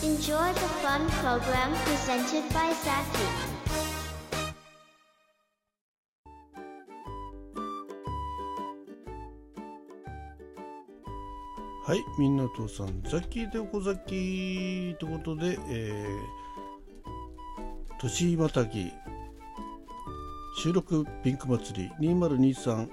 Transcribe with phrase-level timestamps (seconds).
[0.00, 3.58] Enjoy the fun program presented by Zaki.
[11.84, 18.92] はい、みんな父さん、ザッキーでこざきということで、えー、年またぎ
[20.62, 22.88] 収録ピンク祭り2023スラ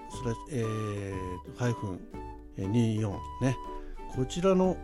[0.52, 2.00] えー、ハイフン
[2.58, 3.12] 24
[3.42, 3.56] ね、
[4.16, 4.76] こちらの、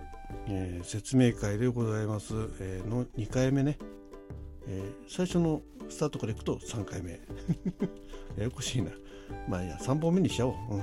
[0.48, 3.78] えー、説明会でございます、えー、の2回目ね、
[4.68, 7.20] えー、最初のスタートからいくと3回目。
[8.38, 8.92] ややこしいな。
[9.48, 10.82] まあいや3本目にしちゃおう、うん。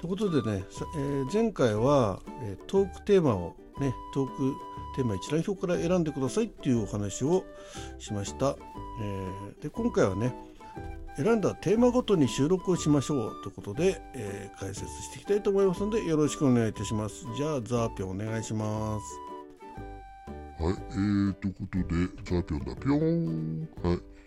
[0.00, 0.64] ということでね、
[0.96, 4.54] え、前回は、え、トークテーマをねトーク
[4.96, 7.44] テーマ一覧表から選んでくださいっていうお話を
[7.98, 8.56] しました、
[9.00, 10.34] え、で今回はね
[11.16, 17.26] 選んだテーマごとに収録をしましょうということで、えー、解説していきたいと思いますのでよろしくお願いいたします。
[17.36, 20.62] じゃあザーピョンお願いします。
[20.62, 21.84] はいえー、ということで
[22.24, 23.68] ザーピョンだぴょん。
[23.82, 24.18] はい。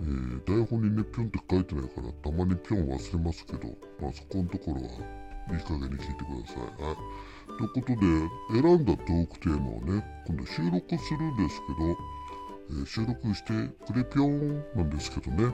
[0.00, 3.68] えー、台本にね、ぴょんって書いてないから、たまにぴょん忘れますけど、
[4.00, 6.82] まあそこのところはいい加減に聞いてください。
[6.82, 6.96] はい。
[7.58, 11.96] ということで、選んだトークテーマをね、今度収録するんですけど、
[12.70, 15.52] えー、収録してくれぴょんなんですけどね、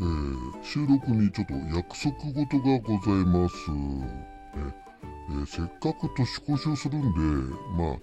[0.00, 3.70] えー、収録にちょっと約束事がございます。
[3.70, 4.84] ね
[5.30, 7.18] えー、せっかく年越しをするんで、
[7.76, 7.96] まあ、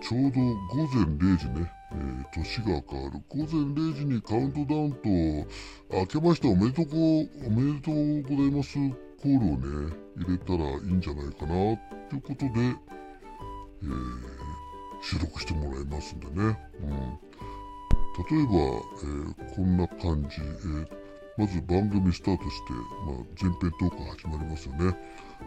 [0.00, 3.20] ちょうど午前0時ね、えー、年が変わる。
[3.28, 5.08] 午前0時にカウントダウンと、
[5.96, 6.86] 明けましておめでとう
[7.46, 8.78] おめでとうございます。
[9.22, 11.54] コールをね、入れたらいいんじゃないかな、
[12.10, 12.50] ということで、
[13.82, 14.52] えー、
[15.02, 16.58] 収録してもらいますんでね。
[16.80, 17.16] うん、
[18.28, 18.52] 例えば、
[19.02, 21.01] えー、こんな感じ、えー、
[21.38, 22.72] まず番組スタートして、
[23.06, 24.96] まあ、前編トークが始まりますよね。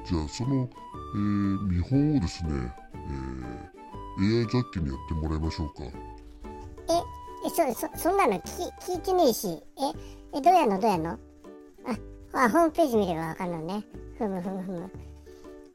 [0.05, 0.69] じゃあ、その、
[1.15, 2.51] えー、見本をですね、
[2.93, 5.83] えー、AI ジャッキにやってもらいましょうか。
[7.45, 9.47] え、そ、そ、そんなの聞、聞いてねえし。
[9.47, 9.57] え、
[10.37, 10.79] え、どうやんの？
[10.79, 11.11] どうやんの？
[11.11, 13.83] あ、あ、ホームページ見ればわかるのね。
[14.17, 14.91] ふむふむふむ。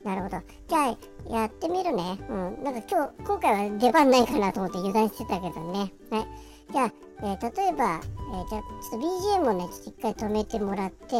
[0.02, 0.40] なるほど。
[0.66, 0.98] じゃあ、
[1.32, 2.18] やってみるね。
[2.28, 2.64] うん。
[2.64, 5.92] なんか今日、今回は出番ないかなと思って油断してたけどね。
[6.10, 6.26] はい。
[6.72, 6.92] じゃあ、
[7.22, 11.16] えー、例えば、えー、じゃ、ちょっと BGM をね、ちょっと一回止めてもらって、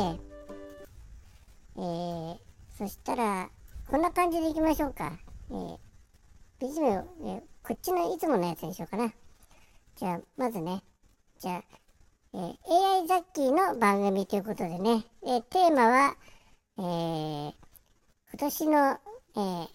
[1.76, 2.36] えー、
[2.78, 3.50] そしたら、
[3.88, 5.18] こんな感じでいきましょうか。
[5.50, 5.78] えー、
[6.60, 9.12] BGM を、えー、こっちのいつものやつにしようかな。
[9.96, 10.84] じゃあ、まずね、
[11.40, 11.64] じゃあ、
[12.32, 12.40] えー、
[13.00, 16.16] AI ザッキーの番組ということでね、えー、テーマは、
[16.78, 17.52] えー、
[18.30, 18.98] 今年の、
[19.34, 19.68] えー、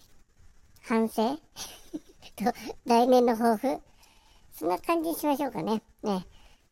[0.80, 1.36] 反省？
[2.36, 2.44] と、
[2.86, 3.82] 来年の抱負？
[4.58, 5.82] そんな感じにしましょうかね。
[6.02, 6.26] ね。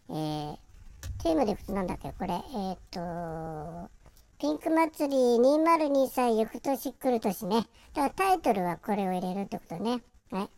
[0.08, 0.56] えー、
[1.22, 2.12] テーマでいくとなんだっけ？
[2.12, 2.32] これ。
[2.32, 3.90] えー、っと、
[4.38, 7.66] ピンク祭り2023翌年来る年ね。
[7.92, 10.02] だからタイトルはこれを入れるってことね。
[10.30, 10.50] はい。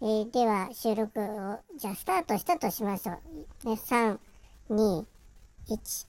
[0.00, 3.14] えー、では、収録を、じゃあ、スタートしたとしましょ
[3.64, 3.68] う。
[3.68, 4.18] ね、3、
[4.70, 5.04] 2、
[5.68, 6.06] 1。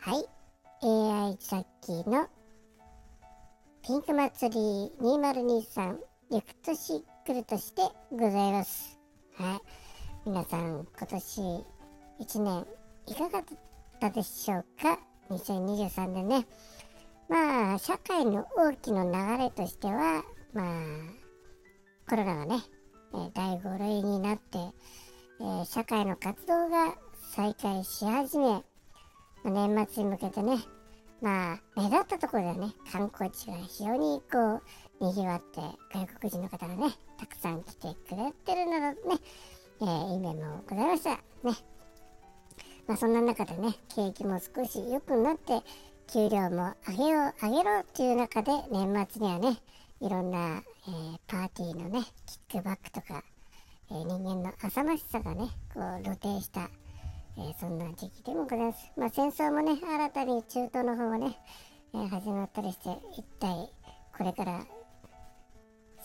[0.00, 0.28] はい。
[0.82, 2.26] AI さっきの、
[3.82, 8.98] ピンク祭り2023、翌年来るとしてございます。
[9.36, 9.60] はい。
[10.24, 11.40] 皆さん、今年
[12.20, 12.66] 1年、
[13.06, 13.44] いかがだっ
[14.00, 14.98] たでしょうか
[15.28, 16.46] ?2023 年ね。
[17.28, 20.68] まあ、社会の大きな流れとしては、まあ、
[22.08, 22.62] コロナがね、
[23.34, 24.56] 第5類になって、
[25.38, 26.94] えー、社会の活動が
[27.34, 28.64] 再開し始め、
[29.44, 30.56] 年末に向けてね、
[31.22, 34.62] まあ、目立ったところではね、観光地が非常にこう、
[35.02, 35.60] 賑わって、
[35.92, 39.16] 外国人の方がね、たくさん来てくれてるなどね、
[39.80, 41.10] えー、いい面もございました。
[41.10, 41.18] ね。
[42.86, 45.60] まあ、そんな中でね、景気も少し良くなって、
[46.06, 49.56] 給料も上げよう、上げろっていう中で、年末にはね、
[50.00, 52.02] いろんな、えー、パーティーのね、
[52.48, 53.24] キックバックとか、
[53.90, 56.70] えー、人間の浅ましさがね、こう露呈した、
[57.38, 58.92] えー、そんな時期でもございます。
[58.96, 61.36] まあ戦争もね、新たに中東の方はね、
[61.92, 63.68] え始まったりして、一体
[64.16, 64.64] これから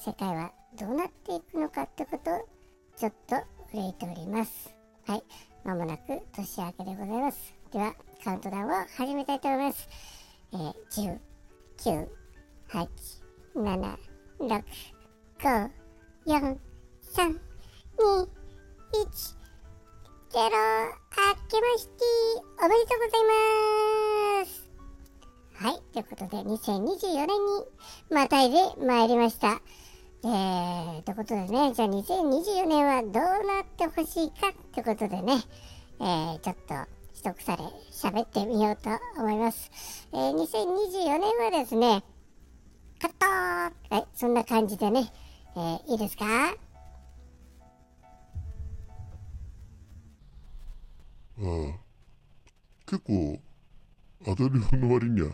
[0.07, 2.47] 世界はどうなっていくのかってことを
[2.95, 3.35] ちょっと
[3.73, 4.73] 憂いております。
[5.05, 5.23] はい。
[5.65, 7.53] まもなく年明けでございます。
[7.73, 7.93] では、
[8.23, 9.89] カウントダウンを始めたいと思います。
[10.53, 11.19] えー、10、
[11.77, 12.07] 9、
[12.69, 12.87] 8、
[13.57, 13.97] 7、
[14.39, 14.63] 6、
[15.39, 15.71] 5、
[16.25, 16.57] 4、3、2、
[17.17, 18.27] 1、
[20.31, 20.49] 0、あ
[21.49, 21.93] けまして
[22.63, 23.25] おめでとうござい
[24.39, 24.69] ます
[25.55, 27.65] はい、ということで、2024年に
[28.09, 29.59] またいで参りました。
[30.27, 35.37] えー、ということでね、じゃあ2024年はどうなってほしいかってことでね、
[36.01, 36.73] えー、ちょっと
[37.13, 37.63] 一腐れ
[37.93, 38.89] 喋ってみようと
[39.21, 39.71] 思います。
[40.11, 42.03] えー、2024年はですね、
[42.99, 43.71] カットは
[44.01, 45.11] いそんな感じでね、
[45.55, 46.25] えーいいですか？
[46.25, 46.55] あ
[51.39, 51.43] あ
[52.85, 53.39] 結構
[54.29, 55.29] アドリブの割には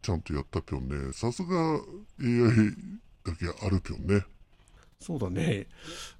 [0.00, 1.12] ちゃんとやったぴょんね。
[1.12, 1.80] さすが AI
[3.24, 4.24] だけあるぴょんね。
[5.00, 5.66] そうだね、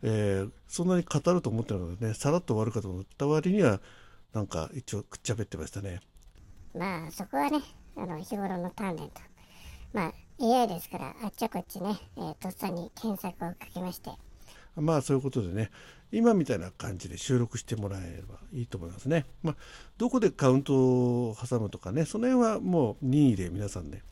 [0.02, 2.14] えーそんなに語ると思ってなかったね。
[2.14, 3.80] さらっと終わるかと思った割には
[4.34, 6.00] なんか一応くっちゃべってましたね。
[6.74, 7.60] まあそこはね
[7.96, 9.20] あの日頃の鍛錬と。
[9.92, 14.10] まあ AI ですからあっちゃこっちね、えーとっさに検索をかけまして。
[14.76, 15.70] まあそういうことでね。
[16.12, 19.26] 今みたいな感じで収録してもらえればいいと思いますね。
[19.42, 19.56] まあ、
[19.98, 24.02] どこでカウントを挟むとかねその辺はもう任意で皆さんね、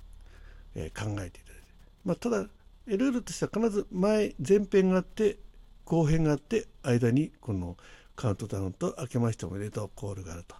[0.74, 1.68] えー考えていただいて、
[2.04, 2.46] まあ、ただ
[2.86, 5.38] ルールとしては必ず前前編があって
[5.84, 7.76] 後編があって間にこの
[8.14, 10.56] カウントダウンと「明けましておめでとう」コールがあると。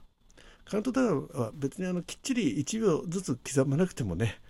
[0.65, 4.41] カウントダウンは別にあのきっちり1秒ずつ刻まなくてもね、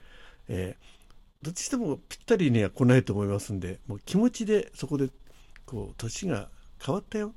[0.49, 0.97] えー
[1.43, 5.11] どっちしてもぴったりには来ないと思いますんでもう気持ちでそこで
[5.67, 6.49] こう年が
[6.85, 7.35] 変わったよ、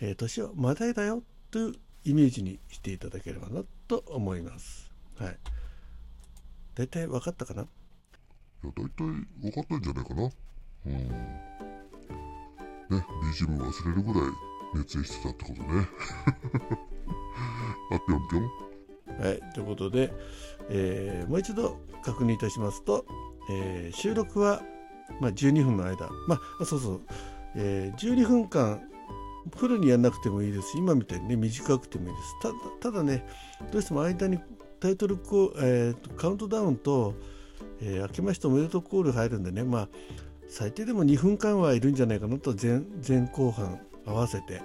[0.00, 1.74] えー年をまたいだよという
[2.04, 4.90] イメージにしていただければなと思います。
[5.16, 5.38] はい。
[6.74, 7.66] 大体分かったかな？
[8.64, 9.04] や大体
[9.40, 10.30] 分かったんじゃないかな。
[10.86, 10.92] うん。
[10.98, 11.08] ね
[12.90, 14.30] BGM 忘れるぐらい
[14.74, 15.88] 熱演してたってことね。
[17.90, 18.42] あぴょんぴょん？
[19.24, 20.12] はい、ということで、
[20.68, 23.04] えーもう一度確認いたしますと、
[23.50, 24.62] えー収録は、
[25.20, 27.00] まあ、12分の間、まあ、そうそう、
[27.56, 28.80] えー12分間
[29.56, 32.34] フルにやんなくてもいいですし今みたいにね短くてもいいです。
[32.42, 33.26] ただただね
[33.72, 34.38] どうしても間に
[34.78, 37.14] タイトルコ、えーカウントダウンと、
[37.80, 39.88] えー明けましておめでとうコール入るんでねまあ
[40.48, 44.62] 最低でも2分間はいるんじゃないかなと前前後半合わせて。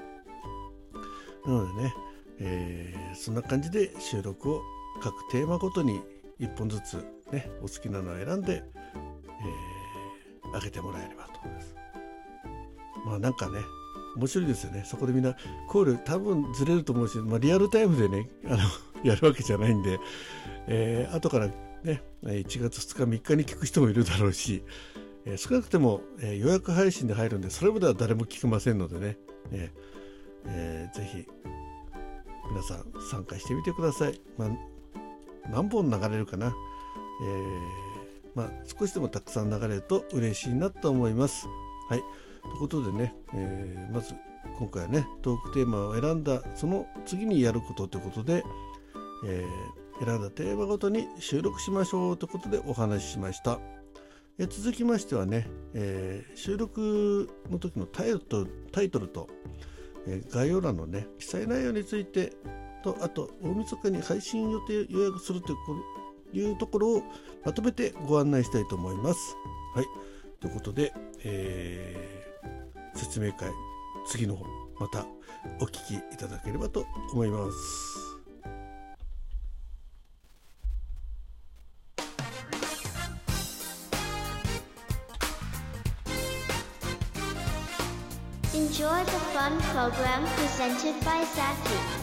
[1.45, 1.95] なのでね、
[2.39, 4.61] えーそんな感じで収録を
[5.01, 6.01] 各テーマごとに
[6.39, 8.63] 1本ずつねお好きなのを選んで、
[10.45, 11.75] えー、上げてもらえればと思います。
[13.05, 13.59] まあなんかね
[14.15, 14.83] 面白いですよね。
[14.85, 15.35] そこでみんな
[15.67, 18.57] コール多分ずれると思うし、まあ、リアルタイムでねあの
[19.03, 19.99] やるわけじゃないんで、
[20.67, 21.49] えー後から
[21.83, 24.63] ね1月2日3日に聞く人もいるだろうし、
[25.25, 29.17] えー少なくても、えー予約配信で入るんでそれまでは誰も聞けませんのでね、
[29.51, 31.25] えーえーぜひ
[32.49, 34.21] 皆さん参加してみてください。
[34.37, 34.49] まあ、
[35.49, 41.47] 何本流れるかな、えーまあ、少しでもたくさん流れると嬉しいなと思います。
[41.89, 41.99] はい、
[42.41, 44.13] ということでね、えまず
[44.57, 48.43] 今回はねトークテーマを選んだその次にやることということで、
[49.25, 53.59] えー選んだテーマごとに収録しましょうということでお話ししました。
[54.39, 59.29] え続きましてはね、えー収録の時のタイトルタイトルと、
[60.07, 62.33] えー概要欄のね記載内容について
[62.83, 67.03] とあと大晦日に配信予定予約するといういうところを
[67.45, 69.35] まとめてご案内したいと思います。
[69.75, 69.85] はい
[70.39, 70.93] ということで、
[71.23, 72.13] えー
[72.95, 73.49] 説明会
[74.07, 74.45] 次の方
[74.79, 75.05] また
[75.59, 78.02] お聞きいただければと思います。
[88.73, 92.02] Enjoy the fun program presented by Zaki.